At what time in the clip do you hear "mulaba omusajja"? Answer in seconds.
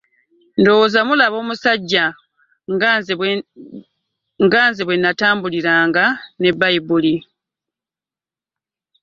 1.07-2.05